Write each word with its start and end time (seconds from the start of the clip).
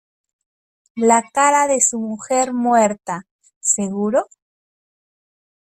la 0.95 1.21
cara 1.31 1.67
de 1.67 1.79
su 1.79 1.99
mujer 1.99 2.53
muerta.¿ 2.53 3.27
seguro? 3.59 4.25